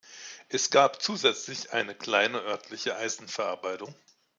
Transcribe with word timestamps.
Es 0.49 0.71
gab 0.71 0.99
zusätzlich 0.99 1.73
eine 1.73 1.93
kleine 1.93 2.39
örtliche 2.41 2.95
Eisenverarbeitung. 2.95 3.93